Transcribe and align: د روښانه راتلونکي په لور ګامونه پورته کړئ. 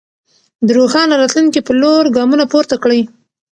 د 0.65 0.67
روښانه 0.77 1.13
راتلونکي 1.21 1.59
په 1.63 1.71
لور 1.81 2.03
ګامونه 2.15 2.45
پورته 2.51 2.75
کړئ. 2.83 3.01